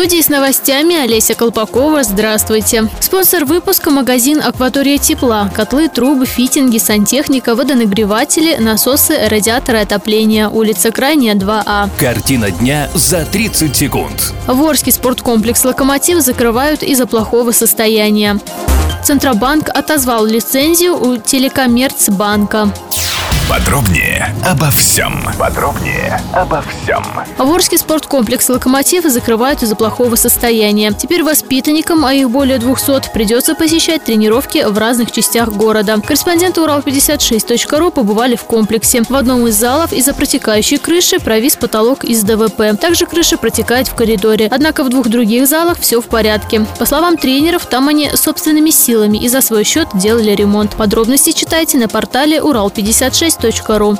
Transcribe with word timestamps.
Студии 0.00 0.22
с 0.22 0.30
новостями 0.30 0.96
Олеся 0.96 1.34
Колпакова. 1.34 2.02
Здравствуйте. 2.04 2.88
Спонсор 3.00 3.44
выпуска– 3.44 3.90
магазин 3.90 4.40
«Акватория 4.42 4.96
тепла». 4.96 5.50
Котлы, 5.54 5.88
трубы, 5.90 6.24
фитинги, 6.24 6.78
сантехника, 6.78 7.54
водонагреватели, 7.54 8.56
насосы, 8.56 9.18
радиаторы 9.28 9.80
отопления. 9.80 10.48
Улица 10.48 10.90
Крайняя, 10.90 11.34
2А. 11.34 11.90
Картина 11.98 12.50
дня 12.50 12.88
за 12.94 13.26
30 13.26 13.76
секунд. 13.76 14.32
Ворский 14.46 14.90
спорткомплекс 14.90 15.62
«Локомотив» 15.66 16.22
закрывают 16.22 16.82
из-за 16.82 17.06
плохого 17.06 17.52
состояния. 17.52 18.40
Центробанк 19.04 19.68
отозвал 19.68 20.24
лицензию 20.24 20.94
у 20.98 21.18
Телекоммерцбанка. 21.18 22.72
Подробнее 23.50 24.32
обо 24.46 24.70
всем. 24.70 25.24
Подробнее 25.36 26.20
обо 26.32 26.62
всем. 26.62 27.04
Ворский 27.36 27.78
спорткомплекс 27.78 28.48
«Локомотив» 28.48 29.02
закрывают 29.02 29.64
из-за 29.64 29.74
плохого 29.74 30.14
состояния. 30.14 30.92
Теперь 30.92 31.24
воспитанникам, 31.24 32.04
а 32.04 32.14
их 32.14 32.30
более 32.30 32.58
200, 32.58 33.10
придется 33.12 33.56
посещать 33.56 34.04
тренировки 34.04 34.64
в 34.64 34.78
разных 34.78 35.10
частях 35.10 35.48
города. 35.48 36.00
Корреспонденты 36.00 36.60
Урал56.ру 36.60 37.90
побывали 37.90 38.36
в 38.36 38.44
комплексе. 38.44 39.02
В 39.02 39.16
одном 39.16 39.48
из 39.48 39.56
залов 39.56 39.92
из-за 39.92 40.14
протекающей 40.14 40.78
крыши 40.78 41.18
провис 41.18 41.56
потолок 41.56 42.04
из 42.04 42.22
ДВП. 42.22 42.78
Также 42.80 43.06
крыша 43.06 43.36
протекает 43.36 43.88
в 43.88 43.96
коридоре. 43.96 44.46
Однако 44.48 44.84
в 44.84 44.90
двух 44.90 45.08
других 45.08 45.48
залах 45.48 45.80
все 45.80 46.00
в 46.00 46.06
порядке. 46.06 46.64
По 46.78 46.86
словам 46.86 47.16
тренеров, 47.16 47.66
там 47.66 47.88
они 47.88 48.10
собственными 48.14 48.70
силами 48.70 49.18
и 49.18 49.26
за 49.26 49.40
свой 49.40 49.64
счет 49.64 49.88
делали 49.94 50.30
ремонт. 50.30 50.76
Подробности 50.76 51.32
читайте 51.32 51.78
на 51.78 51.88
портале 51.88 52.38
Урал56 52.38 53.39
ру. 53.78 53.96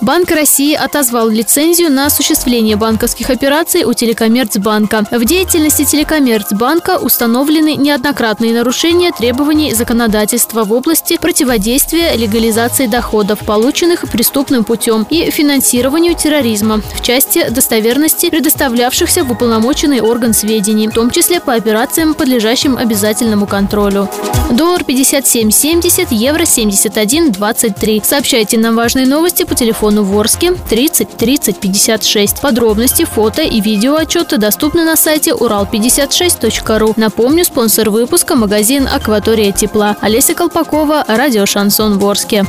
Банк 0.00 0.30
России 0.30 0.74
отозвал 0.74 1.28
лицензию 1.28 1.90
на 1.90 2.06
осуществление 2.06 2.76
банковских 2.76 3.30
операций 3.30 3.84
у 3.84 3.92
Телекоммерцбанка. 3.92 5.04
В 5.10 5.24
деятельности 5.24 5.84
Телекоммерцбанка 5.84 6.98
установлены 6.98 7.76
неоднократные 7.76 8.52
нарушения 8.52 9.12
требований 9.12 9.72
законодательства 9.74 10.64
в 10.64 10.72
области 10.72 11.16
противодействия 11.16 12.16
легализации 12.16 12.86
доходов, 12.86 13.40
полученных 13.40 14.02
преступным 14.10 14.64
путем, 14.64 15.06
и 15.08 15.30
финансированию 15.30 16.14
терроризма 16.14 16.82
в 16.94 17.02
части 17.02 17.48
достоверности 17.48 18.30
предоставлявшихся 18.30 19.24
в 19.24 19.32
уполномоченный 19.32 20.00
орган 20.00 20.34
сведений, 20.34 20.88
в 20.88 20.92
том 20.92 21.10
числе 21.10 21.40
по 21.40 21.54
операциям, 21.54 22.14
подлежащим 22.14 22.76
обязательному 22.76 23.46
контролю. 23.46 24.08
Доллар 24.50 24.82
57.70, 24.82 26.08
евро 26.10 26.42
71.23. 26.42 28.04
Сообщайте 28.04 28.58
нам 28.58 28.76
важные 28.76 29.06
новости 29.06 29.44
по 29.44 29.54
телефону 29.84 30.04
Ворске 30.04 30.52
30 30.70 31.16
30 31.16 31.60
56. 31.60 32.40
Подробности, 32.40 33.04
фото 33.04 33.42
и 33.42 33.60
видео 33.60 33.96
отчеты 33.96 34.38
доступны 34.38 34.84
на 34.84 34.96
сайте 34.96 35.32
урал56.ру. 35.32 36.94
Напомню, 36.96 37.44
спонсор 37.44 37.90
выпуска– 37.90 38.34
магазин 38.36 38.88
«Акватория 38.90 39.52
тепла». 39.52 39.96
Олеся 40.00 40.34
Колпакова, 40.34 41.04
радио 41.06 41.44
«Шансон 41.44 41.98
Ворске». 41.98 42.46